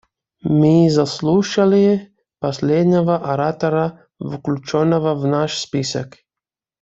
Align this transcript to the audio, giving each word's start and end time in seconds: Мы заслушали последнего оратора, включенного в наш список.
Мы 0.41 0.89
заслушали 0.89 2.11
последнего 2.39 3.17
оратора, 3.17 4.07
включенного 4.19 5.13
в 5.13 5.27
наш 5.27 5.55
список. 5.59 6.15